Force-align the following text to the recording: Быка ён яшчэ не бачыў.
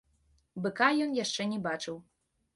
Быка 0.65 0.87
ён 1.05 1.13
яшчэ 1.19 1.49
не 1.53 1.61
бачыў. 1.69 2.03